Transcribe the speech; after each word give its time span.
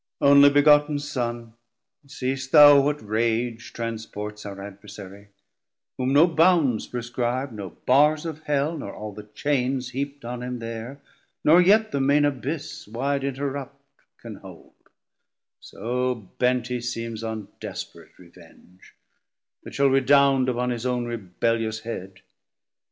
Onely 0.19 0.49
begotten 0.49 0.97
Son, 0.97 1.53
seest 2.07 2.51
thou 2.51 2.81
what 2.81 2.99
rage 3.07 3.65
80 3.65 3.73
Transports 3.73 4.47
our 4.47 4.55
adversarie, 4.55 5.27
whom 5.95 6.11
no 6.11 6.25
bounds 6.25 6.87
Prescrib'd, 6.87 7.53
no 7.53 7.69
barrs 7.69 8.25
of 8.25 8.41
Hell, 8.45 8.79
nor 8.79 8.91
all 8.95 9.13
the 9.13 9.29
chains 9.35 9.91
Heapt 9.91 10.25
on 10.25 10.41
him 10.41 10.57
there, 10.57 10.99
nor 11.43 11.61
yet 11.61 11.91
the 11.91 12.01
main 12.01 12.25
Abyss 12.25 12.87
Wide 12.87 13.23
interrupt 13.23 13.79
can 14.19 14.37
hold; 14.37 14.73
so 15.59 16.15
bent 16.39 16.69
he 16.69 16.81
seems 16.81 17.23
On 17.23 17.49
desperat 17.59 18.17
revenge, 18.17 18.95
that 19.61 19.75
shall 19.75 19.89
redound 19.89 20.49
Upon 20.49 20.71
his 20.71 20.87
own 20.87 21.05
rebellious 21.05 21.81
head. 21.81 22.21